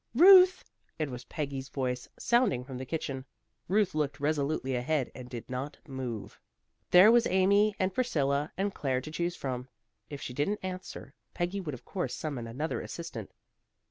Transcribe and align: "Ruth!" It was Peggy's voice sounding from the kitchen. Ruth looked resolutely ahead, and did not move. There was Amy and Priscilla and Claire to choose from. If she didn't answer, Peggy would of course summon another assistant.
"Ruth!" 0.15 0.65
It 0.97 1.11
was 1.11 1.25
Peggy's 1.25 1.69
voice 1.69 2.09
sounding 2.17 2.63
from 2.63 2.79
the 2.79 2.87
kitchen. 2.87 3.23
Ruth 3.67 3.93
looked 3.93 4.19
resolutely 4.19 4.73
ahead, 4.73 5.11
and 5.13 5.29
did 5.29 5.47
not 5.47 5.77
move. 5.87 6.39
There 6.89 7.11
was 7.11 7.27
Amy 7.27 7.75
and 7.77 7.93
Priscilla 7.93 8.51
and 8.57 8.73
Claire 8.73 9.01
to 9.01 9.11
choose 9.11 9.35
from. 9.35 9.67
If 10.09 10.19
she 10.19 10.33
didn't 10.33 10.61
answer, 10.65 11.13
Peggy 11.35 11.61
would 11.61 11.75
of 11.75 11.85
course 11.85 12.15
summon 12.15 12.47
another 12.47 12.81
assistant. 12.81 13.31